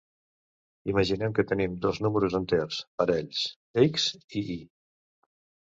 Imaginem 0.93 1.35
que 1.39 1.45
tenim 1.51 1.75
dos 1.83 1.99
números 2.07 2.39
enters 2.41 2.81
parells 3.03 3.45
"x" 3.87 4.09
i 4.43 4.47
"y". 4.59 4.59